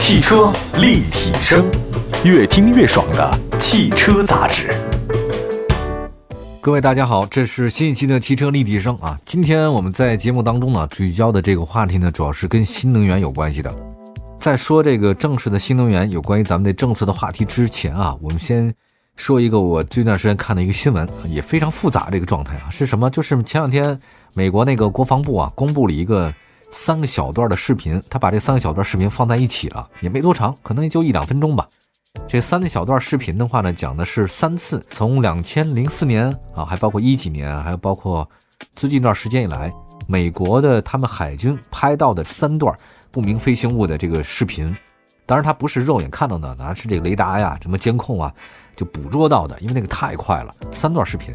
[0.00, 1.70] 汽车立体声，
[2.24, 4.74] 越听越爽的汽车杂志。
[6.58, 9.16] 各位大家好，这是新一期的汽车立体声啊。
[9.26, 13.72] 今天我们在节目当中呢，聚焦的这个话题呢，主要是跟新能源有关系的。
[14.40, 18.74] 在说这个正式的新能源有关于咱们的政策的话题之前啊，我们先
[19.16, 23.10] 说一个我这段时间看的一个新闻，也非常复杂这个状态啊，是什么？
[23.10, 24.00] 就是前两天
[24.32, 26.32] 美国那个国防部啊，公布了一个。
[26.70, 31.66] 三个小段的视频，他把这三个小段视频放在一起了，也没多长，可能也就一两分钟吧。
[32.26, 38.28] 这三个小段视频的话呢，讲的是三次从两千零四年啊，还包括一几年，还有包括
[38.74, 39.72] 最近一段时间以来，
[40.06, 42.74] 美国的他们海军拍到的三段
[43.10, 44.74] 不明飞行物的这个视频。
[45.26, 48.32] 当然，它不是肉眼看到的，而是这个雷达呀、什么监控啊
[48.74, 50.52] 就捕捉到的，因为那个太快了。
[50.72, 51.32] 三段视频，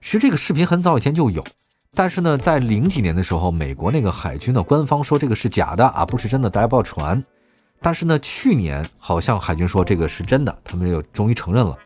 [0.00, 1.44] 其实这个视频很早以前就有。
[1.94, 7.22] 但是呢，在零几年的时候，美国那个海军的官方说这个是假的啊，不是真的，大家不要传。
[7.80, 11.76] 但是呢，去年好像海军说这个是真的，他们又终于承认了。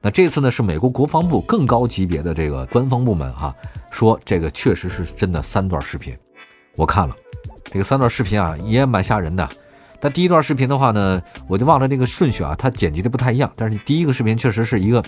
[0.00, 3.54] 那这次呢，是美国国防部更高级别的这个官方部门哈，
[3.90, 6.16] 说这个确实是真的三段视频。
[6.74, 7.16] 我看了
[7.64, 9.48] 这个三段视频啊，也蛮吓人的。
[10.00, 13.50] 但第一段视频的话呢，我就忘了那个顺序啊，它剪辑的不太一样。
[13.54, 15.02] 但是第一个视频确实是一个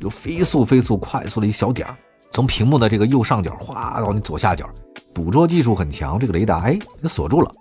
[0.00, 1.96] 有飞速、飞速、快速的一小点儿。
[2.32, 4.68] 从屏幕的这个右上角哗到你左下角，
[5.14, 7.52] 捕捉技术很强，这个雷达哎给锁住了。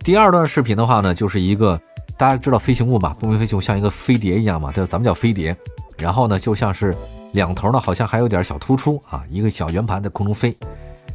[0.00, 1.80] 第二段视频的话呢，就是一个
[2.18, 4.88] 大家知道飞行物吧，不明飞行物像一个飞碟一样嘛，对吧？
[4.90, 5.56] 咱们叫飞碟。
[5.96, 6.96] 然后呢，就像是
[7.34, 10.56] 两头呢好像还有点小突出啊，一个小圆盘在空中飞。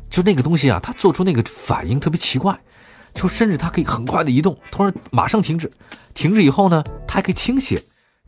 [0.10, 2.58] 就那个东西啊，它做出那个反应特别奇怪，
[3.14, 5.70] 就甚至它可以很快的移动，突然马上停止，
[6.14, 7.78] 停止以后呢，它还可以倾斜，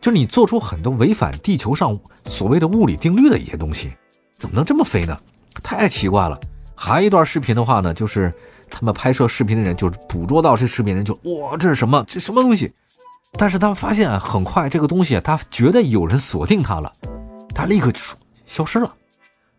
[0.01, 3.93] 就是你做出很多违反地球上所谓的物理定律的一些东西。
[4.39, 5.17] 怎么能这么飞呢？
[5.63, 6.39] 太奇怪了。
[6.75, 8.31] 还有一段视频的话呢，就是
[8.69, 12.03] 他们拍摄视频的人就是捕捉到这视频人就哇，这是什么？
[12.07, 12.71] 这什么东西？
[13.33, 16.91] 但是他们发现啊，很快这个东西他觉得有人锁定他了，
[17.53, 17.99] 他立刻就
[18.45, 18.93] 消失了。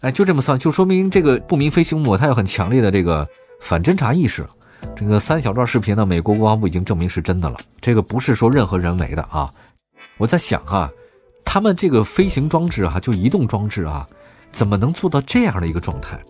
[0.00, 3.28] 哎，就这么算，就说明这个不明飞行物它有很强烈的这个
[3.60, 4.46] 反侦察意识。
[4.94, 9.50] 这个三小段视频呢，美国国防部已经证明是真的了，这个不是说任何人为的啊。
[10.18, 10.88] 我在想哈，
[11.44, 14.06] 他们这个飞行装置啊，就移动装置啊。
[14.50, 16.20] 怎么能做到这样的一个状态？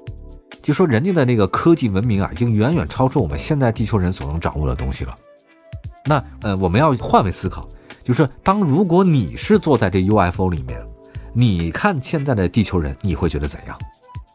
[0.63, 5.17] 就说人家的那个科技文明啊，已经远远超出我们现在地球人所能掌握的东西了。
[6.05, 7.67] 那呃，我们要换位思考，
[8.05, 10.81] 就是当如果你是坐在这 UFO 里面，
[11.33, 13.79] 你看现在的地球人，你会觉得怎样？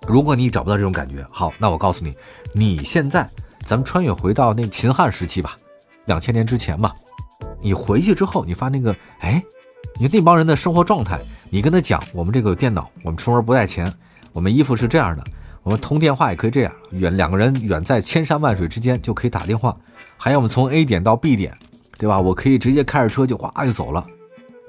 [0.08, 2.16] 如果你找不到这种感觉，好，那我告诉你，
[2.52, 3.30] 你现在
[3.66, 5.56] 咱们穿越回到那秦汉时期吧，
[6.06, 6.94] 两千年之前吧，
[7.62, 9.44] 你回去之后，你发那个，哎，
[10.00, 11.20] 你那帮人的生活状态。
[11.50, 13.92] 你跟他讲，我们这个有电脑，我们出门不带钱，
[14.32, 15.24] 我们衣服是这样的，
[15.62, 19.76] 我们通电话也可以这样，远两个人远在千山万水之间就可以打电话，
[20.18, 21.56] 还有我们从 A 点到 B 点，
[21.98, 22.20] 对吧？
[22.20, 24.04] 我可以直接开着车就哗就走了。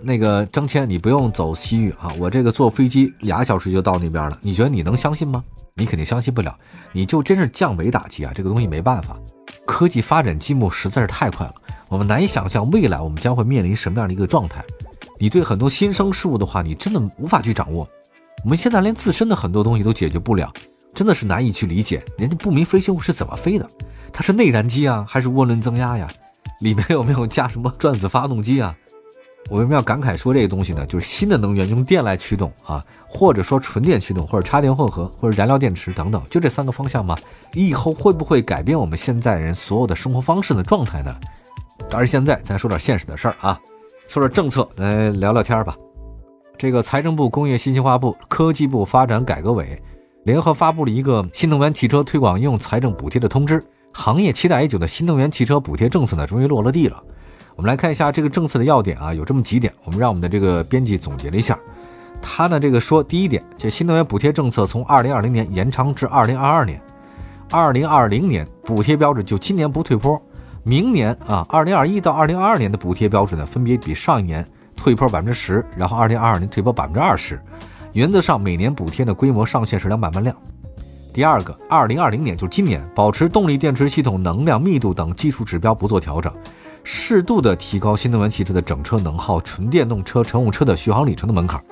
[0.03, 4.39] 那个张谦，你不用走西域啊，我这个坐飞机俩小时就到那边了。
[4.43, 5.43] 你觉得你能相信吗？
[5.77, 6.55] 你肯定相信不了。
[6.93, 8.33] 你就真是降维打击啊！
[8.35, 9.17] 这个东西没办法，
[9.67, 11.55] 科技发展进步实在是太快了，
[11.89, 14.63] 我们难以想象未来我们将会面临什么样的一个状态。
[15.25, 17.89] 你对很多新生事物的话，你真的无法去掌握。
[18.43, 20.53] 我们现在连自身的很多东西都解决不了，
[20.93, 22.05] 真的是难以去理解。
[22.19, 23.67] 人家不明飞行物是怎么飞的？
[24.13, 26.07] 它是内燃机啊，还是涡轮增压呀？
[26.61, 28.77] 里面有没有加什么转子发动机啊？
[29.49, 30.85] 我为什么要感慨说这个东西呢？
[30.85, 37.17] 就是新的能源用电来驱动啊，或者说纯电驱动，或者插电混合，或者燃料电池等等，就这三个方向吗？
[37.55, 41.17] 以后会不会改变我们现在人所有的生活方式的状态呢？
[41.89, 43.59] 当然，现在咱说点现实的事儿啊。
[44.07, 45.77] 说点政策来聊聊天吧。
[46.57, 49.81] 这个财政部、工业信息化部、科技部发展改革委
[50.25, 53.65] 联合发布了一个新能源汽车推广应用财政补贴的通知。
[53.93, 57.03] 行业期待已久的新能源汽车补贴政策呢，终于落了地了。
[57.57, 59.73] 我们来看一下这个政策的要点啊，有这么几点。
[59.85, 61.59] 我们让我们的这个编辑总结了一下。
[62.21, 66.81] 他呢，这个说第一点，这新能源补贴政策从二零二零年延长至二零二二年。
[67.51, 70.21] 二零二零年补贴标准就今年不退坡。
[70.67, 74.45] 明年啊，二零二一到二零二二年的补贴标准呢，分别比上一年
[74.75, 77.39] 退坡百分之十，然后二零二二年退坡百分之二十。
[77.93, 80.35] 原则上，每年补贴的规模上限是两百万辆。
[81.13, 86.33] 第二个，二零二零年就是今年，保持动力电池系统能量密度等技术指标不做调整，
[86.83, 91.63] 适度的提高新能源汽车的整车能耗、纯电动车、乘用车的续航里程的门槛。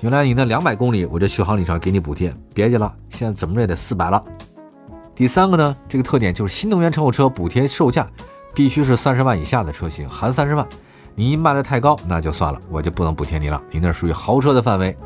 [0.00, 4.24] 原来你那两百公里，我这续航里程给你补贴，别介了，现在怎么着也得四百了。
[5.14, 8.08] 第三个呢，这个特点就是新能源乘用车补贴售价。
[8.58, 10.66] 必须是三十万以下的车型，含三十万。
[11.14, 13.62] 你卖的太高，那就算了，我就不能补贴你了。
[13.70, 14.96] 你那属于豪车的范围，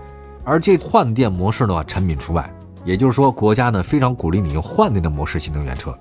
[0.43, 2.51] 而这换电模式的话，产品除外。
[2.83, 5.95] 也就是说，国家呢非常鼓励你用换电的模式新能源车。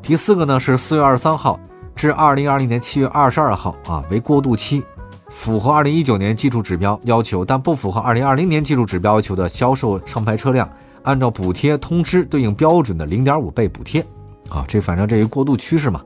[0.00, 1.60] 第四个呢是四月二十三号，
[1.94, 4.82] 至二零二零年七月二十二号啊为过渡期，
[5.28, 10.66] 符合二零一九年技术指标要求，但不符合二零二零年技术指标要求的销售上牌车辆，
[11.02, 14.00] 按照补贴通知对应标准的零点五倍补贴。
[14.48, 16.00] 啊，这反正这一过渡趋势嘛。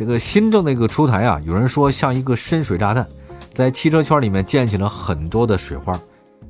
[0.00, 3.06] 这个新政的一个出台啊，有人说像一个深水炸弹，
[3.52, 5.92] 在汽车圈里面溅起了很多的水花。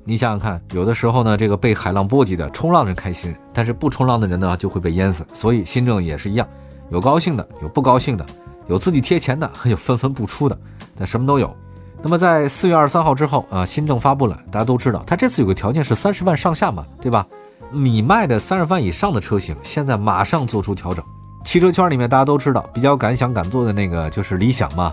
[0.04, 5.26] 你想想看，有的时候呢，这个被海浪波及的冲浪人开心，但是不冲浪的人呢就会被淹死。
[5.32, 6.46] 所以新政也是一样，
[6.90, 8.24] 有高兴的，有不高兴的，
[8.68, 10.56] 有自己贴钱的，还 有纷纷不出的，
[10.94, 11.52] 但什么都有。
[12.00, 17.26] 那么在四月二十三号之后啊，新政发布了，大家都知道，它这次有个条件是三十万上下嘛，对吧？
[17.72, 21.04] 你卖的三十万以上的车型，现在马上做出调整。
[21.44, 24.92] 汽车圈里面大家都知道，比较敢想敢做的那个就是理想嘛，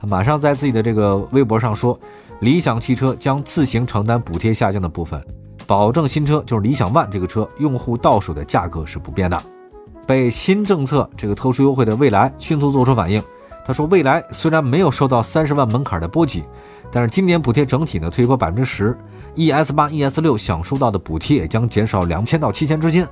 [0.00, 1.98] 他马上在自己的这个微博上说。
[2.40, 5.20] 理想汽车将自行承担补贴下降的部分，
[5.66, 9.42] 保证新车就是理想 ONE 这个车用户到手的价格是不变的。
[10.06, 13.20] 被新政策这个特殊优惠的蔚来迅速做出反应，
[13.66, 16.44] 他说：蔚来虽然没有受到三十万门槛的波及，
[16.92, 18.96] 但是今年补贴整体呢推高百分之十
[19.34, 23.04] ，ES 八、ES 六享受到的补贴也将减少两千到七千之间。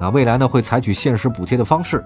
[0.00, 2.02] 那未来呢会采取限时补贴的方式，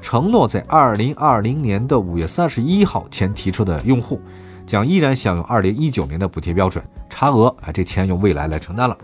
[0.00, 4.20] 承诺在二零二零年的五月三十一号前提车的用户。
[4.66, 8.98] 将依然享有二零一九年的补贴标准，差额啊，这钱由未来来承担了。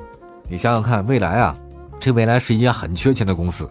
[0.49, 1.57] 你想想看，未来啊，
[2.01, 3.71] 这未来是一家很缺钱的公司，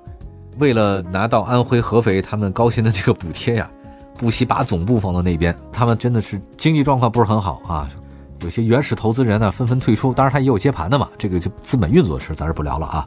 [0.57, 3.69] 为了拿到安徽合肥他们高薪的这个补贴呀，
[4.17, 5.53] 不惜把总部放到那边。
[5.73, 7.89] 他们真的是经济状况不是很好啊，
[8.39, 13.05] 有些原始投资人呢纷纷退出，当然他也有接盘的嘛，这个就资本运作的事咱是不聊了啊。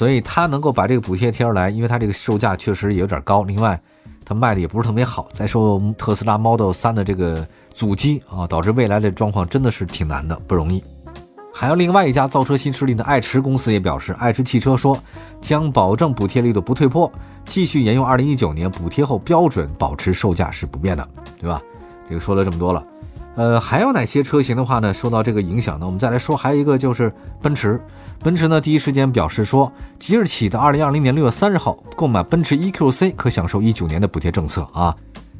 [0.00, 3.78] 所以他能够把这个补贴贴出来，因为他这个售价确实也有点高，另外
[4.24, 5.28] 他卖的也不是特别好。
[5.30, 7.46] 再说特斯拉 Model 3的这个。
[7.72, 10.82] 阻击啊，导致未来的状况真的是挺难的，不容易。
[11.54, 14.98] 还有另外一家造车新势力的爱驰公司也表示，爱驰汽车说
[15.40, 17.10] 将保证补贴力度不退坡，
[17.46, 21.08] 继续沿用二零一九年补贴后标准，保持售价是不变的，
[21.38, 21.62] 对吧？
[22.08, 22.82] 这个说了这么多了，
[23.36, 25.86] 呃，还有哪些车型的话呢，受到这个影响呢？
[25.86, 27.80] 我们再来说，还有一个就是奔驰，
[28.18, 34.94] 奔驰呢第一时间表示说，即日起的二零二零年六月三十号购买奔驰 EQC 可享受一九年的补贴政策啊。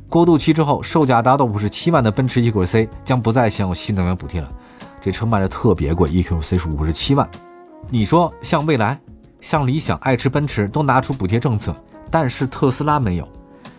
[0.09, 4.49] 过渡期之后，售价达到五十七万的奔驰 EQC 将不再享有新能源补贴了。
[5.01, 7.29] 这车卖的特别贵，EQC 是五十七万。
[7.89, 8.99] 你说像蔚来、
[9.41, 11.75] 像理想、爱驰、奔驰都拿出补贴政策，
[12.11, 13.29] 但是特斯拉没有。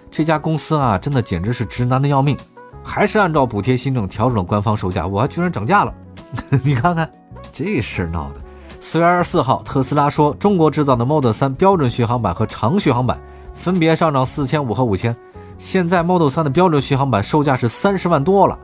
[0.10, 2.38] 这家公司啊，真的简直是直男的要命，
[2.84, 5.94] 还是按照补贴新政调整了官方售价，我还居然涨价了。
[6.64, 7.10] 你看看
[7.52, 8.42] 这事闹的。
[8.80, 13.20] 四月二十四号，特斯拉说，中国制造的 Model 3标准续航版和长续航版
[13.54, 15.16] 分别上涨四千五和五千。
[15.58, 18.58] 现在 Model 3的标准续航版售价是三十万多了，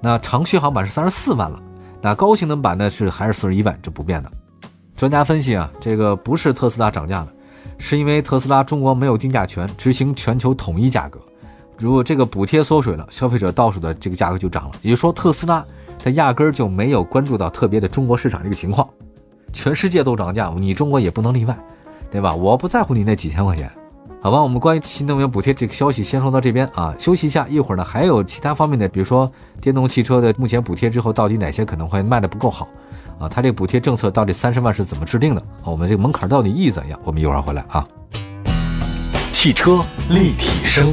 [0.00, 1.58] 那长续航版是三十四万了，
[2.00, 4.30] 那高性能版呢是还是四十一万，这不变的。
[4.96, 7.28] 专家分析啊，这个不是特斯拉涨价了，
[7.78, 11.18] 是因为特斯拉中国没有定价权，执行全球统一价格。
[11.78, 14.72] 如果这个补贴缩水了，消费者到手的这个价格就涨了。
[14.82, 15.64] 也就是说，特斯拉
[16.02, 18.88] 它压根儿就没有关注到特别的中国市场这个情况，
[19.52, 21.56] 全世界都涨价，你中国也不能例外，
[22.10, 22.34] 对吧？
[22.34, 23.70] 我不在乎你那几千块钱。
[24.20, 32.66] 好吧，我们关于新能源补贴这个消息先说到这边啊，休息一下，一会儿呢还有其他方面的，比如说电动汽车的目前补贴之后到底哪些可能会卖的不够好
[33.20, 33.28] 啊？
[33.28, 35.42] 它这个补贴政策到底三十万是怎么制定的？
[35.62, 36.98] 我们这个门槛到底意义怎样？
[37.04, 37.86] 我们一会儿回来啊。
[39.30, 39.78] 汽车
[40.10, 40.92] 立体声，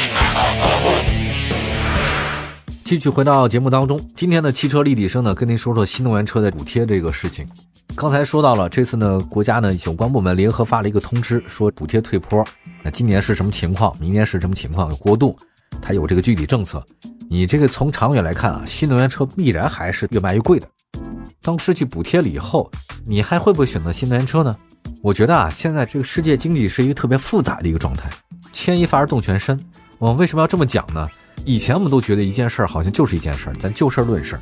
[2.91, 7.47] 继续回到节目当中，今天的汽车立体声呢，跟您说说新能源车的补贴这个事情。
[7.95, 12.45] 刚才说到了，这次呢，国家呢有关部门联合发了一个通知，说补贴退坡。
[12.83, 13.97] 那今年是什么情况？
[13.97, 14.89] 明年是什么情况？
[14.89, 15.33] 有过渡，
[15.81, 16.85] 它有这个具体政策。
[17.29, 20.67] 你这个从长远来看啊，新能源车必然还是越卖越贵的。
[21.41, 22.69] 当失去补贴了以后，
[23.05, 24.53] 你还会不会选择新能源车呢？
[25.01, 28.09] 我觉得啊，现在这个世界经济是一个特别复杂的一个状态，
[28.51, 29.57] 牵一发而动全身。
[29.97, 31.07] 我为什么要这么讲呢？
[31.45, 34.41] 以前我们都觉得一件事儿好像就是一件事儿，咱就事儿论事儿。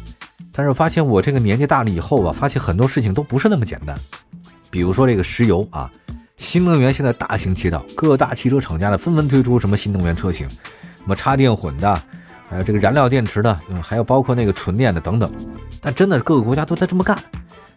[0.52, 3.98] 但是发现我这个年纪大了以后吧，发现很多事情都不是那么简单。
[4.70, 5.90] 比如说这个石油啊，
[6.38, 12.02] 新能源现在大行其道，各大汽车厂家呢纷纷推出什么新能源车型，什么插电混的。
[12.50, 15.32] 还有这个燃料电池的，嗯，还有包括那个纯电的等等，
[15.80, 17.18] 但真的各个国家都在这么干。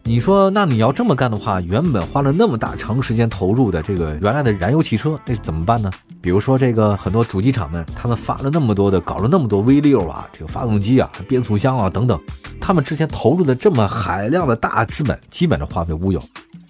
[0.04, 5.90] 你说，那你要这么干的话，原本花了那么大长时间投入的这个原来的燃油汽车，那怎么办呢？
[6.20, 12.20] 比如说这个很多主机厂们，他们发了那么多的，搞了那么多 V 六啊，这个发动机啊、变速箱啊等等，
[12.60, 16.20] 他们之前投入的这么海量的大资本，基本上化为乌有。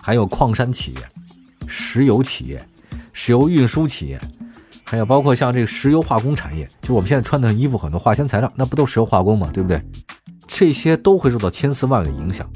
[0.01, 1.01] 还有矿山企业、
[1.67, 2.63] 石油企业。
[3.15, 4.19] 石油运输企业，
[4.85, 9.51] 还有包括像这个石油化工产业，就我们现在穿的衣服很多化纤材料，那不都石油化工吗？
[9.53, 9.83] 对不对？
[10.47, 12.51] 这些都会受到千丝万缕的影响。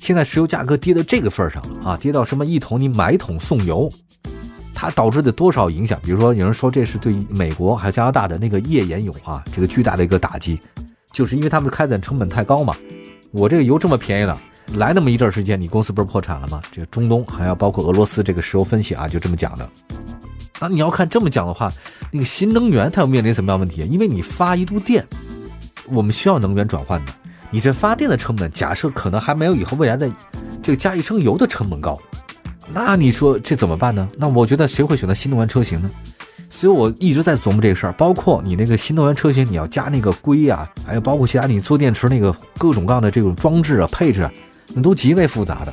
[0.00, 3.88] 现在石油价格跌到这个份上了啊，跌到什么一桶你买桶送油，
[4.74, 6.00] 它导致的多少影响？
[6.02, 10.58] 比如说有人说这是对美国还有加拿大的那个页岩油啊，这个巨大的一个打击，
[11.12, 12.74] 就是因为他们开采成本太高嘛。
[13.30, 14.36] 我这个油这么便宜了，
[14.74, 16.62] 来那么一阵时间，你公司不是破产了吗？
[16.72, 19.70] 这个中东还要包括俄罗斯这个石油分析啊，就这么讲的。
[20.58, 21.70] 那你要看这么讲的话，
[22.10, 23.82] 那个新能源它要面临什么样问题？
[23.82, 25.06] 因为你发一度电，
[25.92, 27.12] 我们需要能源转换的。
[27.50, 30.10] 你这发电的成本，假设可能还没有以后未来的
[30.62, 31.98] 这个加一升油的成本高，
[32.72, 34.08] 那你说这怎么办呢？
[34.16, 35.90] 那我觉得谁会选择新能源车型呢？
[36.48, 44.32] 所以我一直在琢磨这个事儿，包括你那个新能源车型，你要加那个硅啊，还有包括其他你做电池那个各种各样的这种装置啊、配置啊，
[44.74, 45.72] 那都极为复杂的。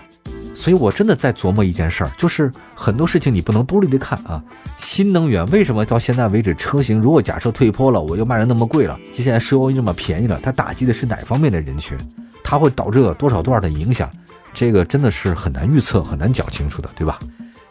[0.67, 4.43] 所以我真的在琢磨一件事儿，就是很多事情你不能独立的看啊。
[4.77, 11.97] 新能源为什么到现在为止车型如果假设退坡了，我又卖的那么贵了，接下来石油这么便宜了，它打击的是哪方面的人群？
[12.43, 14.11] 它会导致多少多少的影响？
[14.53, 17.17] 这个真的是很难预测、很难讲清楚的，对吧？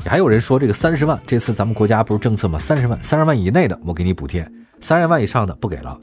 [0.06, 2.58] 还有人说这个三十万，这次咱们国家不是政策吗？
[2.58, 4.50] 三十万，三十万以内的我给你补贴，
[4.80, 6.00] 三十万以上的不给了。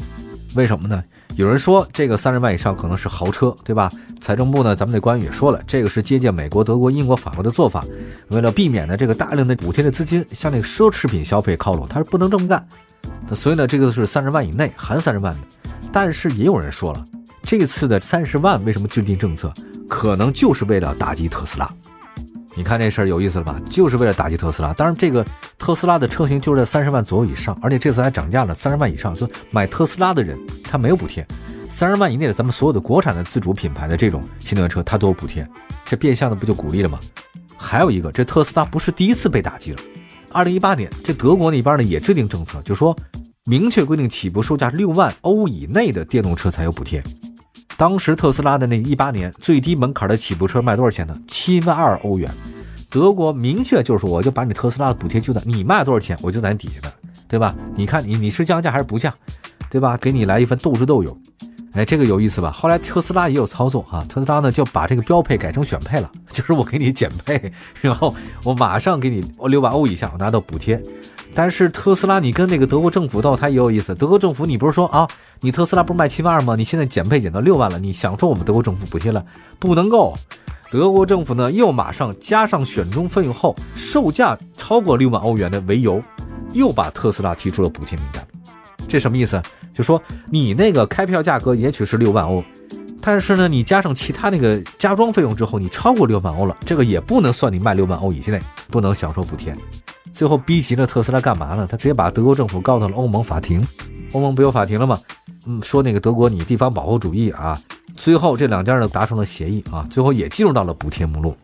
[0.55, 1.03] 为什么呢？
[1.35, 3.89] 有人说这个三十万以上可能是豪车，对吧？
[4.21, 7.83] 财政部呢，咱们的官员也说了，这个是借鉴美国、德国、英国、法国的做法，
[8.29, 12.65] 为了避免呢这个大量的补贴的资金向那个奢侈品消费靠拢，他是不能这么干。
[13.33, 15.41] 所以呢，这个是三十万以内含三十万的。
[15.91, 17.05] 但是也有人说了，
[17.41, 19.51] 这次的三十万为什么制定政策，
[19.89, 21.71] 可能就是为了打击特斯拉。
[22.55, 23.59] 你看这事儿有意思了吧？
[23.69, 24.71] 就是为了打击特斯拉。
[24.73, 25.25] 当然，这个
[25.57, 31.25] 特斯拉的车型就是在三十万左右以上，而且这次还涨价了，三十万以上，所以买特斯拉的人他没有补贴。
[31.69, 35.47] 三十万以内的咱们所有的国产的自主品牌的这种新能源车，它都有补贴，
[35.83, 36.99] 这变相的不就鼓励了吗？
[37.57, 39.79] 还有一个，这特斯拉不是第一次被打击了。
[40.31, 42.95] 二零一八年，这德国那边呢也制定政策，就说
[43.45, 47.01] 明确规定起步售价六万欧以内的电动车才有补贴。
[47.83, 51.13] 当时特斯拉的那一八年最低门槛的起步车卖多少钱呢？
[51.27, 52.31] 七万二欧元。
[52.89, 56.93] 德国明确就是说，我就把你特斯拉的补贴就在你卖多少钱，我就在你底下的，
[57.27, 57.53] 对吧？
[57.75, 59.13] 你看你你是降价还是不降，
[59.69, 59.97] 对吧？
[59.97, 61.21] 给你来一份斗智斗勇。
[61.73, 62.49] 哎，这个有意思吧？
[62.51, 70.81] 后来特斯拉也有操作啊，特斯拉呢就把这个标配改成选配了，就是我给你减配，然后我马上给你六万欧以下我拿到补贴。
[71.35, 73.95] 但是特斯拉，你跟那个德国政府斗，它也有意思。
[73.95, 75.07] 德国政府，你不是说啊，
[75.41, 76.55] 你特斯拉不是卖七万二吗？
[76.55, 79.25] 你现在减配减到六万了，你享受我们德国政府补贴了，
[79.59, 80.15] 不能够。
[80.69, 86.01] 德国政府呢，又马上加上选中费用后，售价超过六万欧元的为由，
[86.53, 88.25] 又把特斯拉提出了补贴名单。
[88.87, 89.41] 这什么意思？
[89.73, 92.43] 就说你那个开票价格也许是六万欧，
[93.01, 99.55] 但是呢，你加上其他那个加装费用之后，你超过六万欧了，这个也不能算你卖六万欧以内，不能享受补贴。
[100.13, 101.67] 最后逼急了特斯拉干嘛呢？
[101.69, 103.65] 他直接把德国政府告到了欧盟法庭。
[104.13, 104.99] 欧盟不有法庭了吗？
[105.47, 107.59] 嗯，说那个德国你地方保护主义啊。
[107.95, 111.35] 最后这两家呢达成了协议啊，最后也进入到了补贴目录，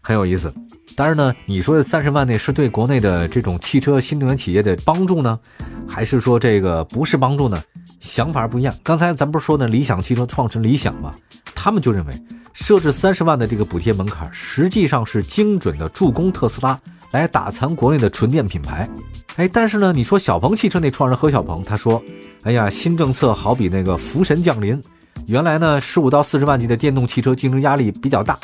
[0.00, 0.52] 很有意思。
[0.96, 5.38] 当然呢，你说的三十万内是对国内的这种汽车新能源企业的帮助呢，
[5.86, 7.60] 还是说这个不是帮助呢？
[8.00, 8.74] 想法不一样。
[8.82, 11.12] 刚才咱不是说呢，理想汽车创始人理想吗？
[11.54, 12.12] 他们就认为
[12.52, 16.78] 设置三十万的这个补贴门槛，实际上是精准的助攻特斯拉。
[17.14, 18.90] 来打残国内的纯电品牌，
[19.36, 22.02] 哎，但是呢，你说小鹏汽车那创始人何小鹏，他说，
[22.42, 24.82] 哎呀，新政策好比那个福神降临，
[25.28, 28.36] 原来呢，十五到四十万级的电动汽车竞争压力比较大，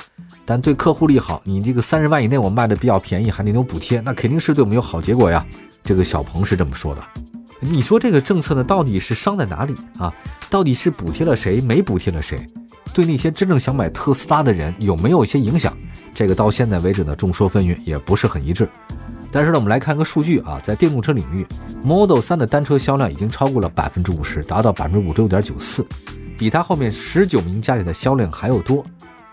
[0.45, 5.45] 但对客户利好，你这个三十万以内我卖的比较便宜，还得有补贴，那肯定是对我们有好结果呀。
[5.83, 7.03] 这个小鹏是这么说的。
[7.59, 10.15] 你说这个政策呢，到底是伤在哪里啊？
[10.49, 12.39] 到底是补贴了谁，没补贴了谁？
[12.93, 15.77] 对那些真正想买特斯拉的人有没有一些影响？
[16.13, 18.69] 这个到现在为止呢，众说纷纭，也不是很一致。
[19.31, 21.47] 但是呢，我们来看个数据啊，在电动车领域
[21.85, 25.87] ，Model 3的单车销量已经超过了百分之五十，达到百分之五十六点九四，
[26.37, 28.85] 比它后面十九名家里的销量还要多。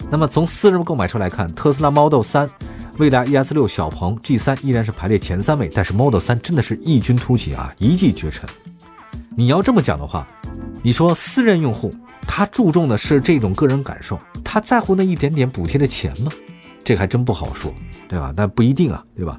[0.10, 2.48] 那么从私人购买车来看，特斯拉 Model 3、
[2.98, 8.48] 蔚来 ES 六、小鹏 G3 依然是排列前三位，但是 Model 3真的是异军突起啊，一骑绝尘。
[9.36, 10.28] 你要这么讲的话，
[10.88, 11.94] 你说私人用户。
[12.26, 16.32] 他注重的是这种个人感受，他在乎那一点点补贴的钱吗？
[16.82, 17.74] 这还真不好说，
[18.08, 18.34] 对吧？
[18.38, 19.38] 那不一定啊，对吧？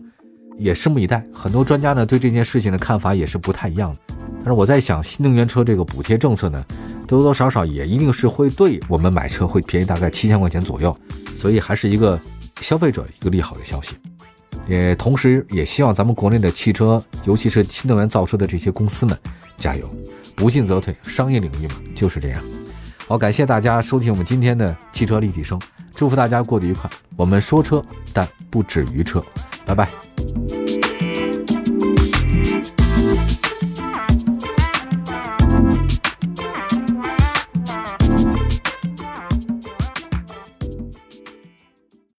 [0.59, 1.25] 也拭目以待。
[1.33, 4.00] 很多专家呢对这件事情的看法也是不太一样的。
[4.40, 6.62] 但是我在想，新能源车这个补贴政策呢，
[7.07, 10.95] 多多少少也一定是会对我们买车会便宜大概七千块钱左右，
[11.35, 12.21] 所以还是一个
[12.61, 13.97] 消费者一个利好的消息。
[14.67, 19.19] 也同时也希望咱们国内的汽车，尤其是新能源造车的这些公司们
[19.57, 19.90] 加油，
[20.38, 20.95] 不进则退。
[21.02, 22.40] 商业领域嘛就是这样。
[23.07, 25.61] 好，感谢大家收听我们今天的汽车立体声，
[25.95, 26.88] 祝福大家过得愉快。
[27.16, 29.21] 我们说车，但不止于车，
[29.66, 30.08] 拜拜。